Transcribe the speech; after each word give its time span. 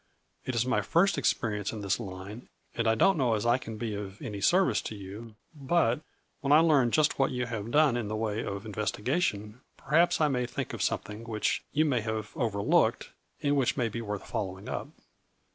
It 0.45 0.55
is 0.55 0.65
my 0.65 0.81
first 0.81 1.15
experience 1.15 1.71
in 1.71 1.81
this 1.81 1.99
line, 1.99 2.49
and 2.73 2.87
I 2.87 2.95
don't 2.95 3.19
know 3.19 3.35
as 3.35 3.45
I 3.45 3.59
can 3.59 3.77
be 3.77 3.93
of 3.93 4.19
any 4.19 4.41
service 4.41 4.81
to 4.81 4.95
you, 4.95 5.35
but, 5.53 6.01
when 6.39 6.51
I 6.51 6.57
learn 6.57 6.89
just 6.89 7.19
what 7.19 7.29
you 7.29 7.45
have 7.45 7.69
done 7.69 7.95
in 7.95 8.07
the 8.07 8.15
way 8.15 8.43
of 8.43 8.65
investigation, 8.65 9.61
perhaps 9.77 10.19
I 10.19 10.27
may 10.27 10.47
think 10.47 10.73
of 10.73 10.81
something 10.81 11.23
which 11.25 11.63
you 11.71 11.85
may 11.85 12.01
have 12.01 12.31
overlooked, 12.35 13.11
and 13.43 13.55
which 13.55 13.77
may 13.77 13.89
be 13.89 14.01
worth 14.01 14.27
following 14.27 14.67
up." 14.67 14.87